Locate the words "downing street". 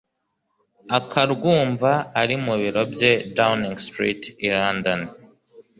3.37-4.21